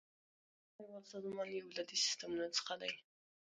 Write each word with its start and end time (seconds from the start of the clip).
د 0.03 0.03
سوداګرۍ 0.05 0.79
نړیوال 0.81 1.05
سازمان 1.11 1.47
یو 1.49 1.69
له 1.77 1.83
دې 1.87 1.95
سیستمونو 2.03 2.45
څخه 2.57 2.73
دی 2.81 2.91